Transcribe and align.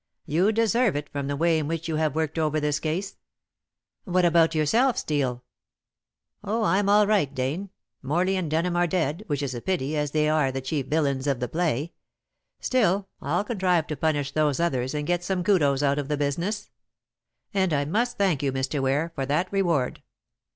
You 0.25 0.51
deserve 0.51 0.95
it 0.95 1.09
from 1.11 1.27
the 1.27 1.35
way 1.35 1.59
in 1.59 1.67
which 1.67 1.87
you 1.87 1.97
have 1.97 2.15
worked 2.15 2.39
over 2.39 2.59
this 2.59 2.79
case." 2.79 3.17
"What 4.03 4.25
about 4.25 4.55
yourself, 4.55 4.97
Steel?" 4.97 5.43
"Oh, 6.43 6.63
I'm 6.63 6.89
all 6.89 7.05
right. 7.05 7.31
Dane, 7.31 7.69
Morley, 8.01 8.35
and 8.35 8.49
Denham 8.49 8.75
are 8.75 8.87
dead, 8.87 9.23
which 9.27 9.43
is 9.43 9.53
a 9.53 9.61
pity, 9.61 9.95
as 9.95 10.09
they 10.09 10.27
are 10.27 10.51
the 10.51 10.59
chief 10.59 10.87
villains 10.87 11.27
of 11.27 11.39
the 11.39 11.47
play. 11.47 11.93
Still, 12.59 13.09
I'll 13.21 13.43
contrive 13.43 13.85
to 13.85 13.95
punish 13.95 14.31
those 14.31 14.59
others 14.59 14.95
and 14.95 15.05
get 15.05 15.23
some 15.23 15.43
kudos 15.43 15.83
out 15.83 15.99
of 15.99 16.07
the 16.07 16.17
business. 16.17 16.71
And 17.53 17.71
I 17.71 17.85
must 17.85 18.17
thank 18.17 18.41
you, 18.41 18.51
Mr. 18.51 18.81
Ware, 18.81 19.11
for 19.13 19.27
that 19.27 19.53
reward." 19.53 20.01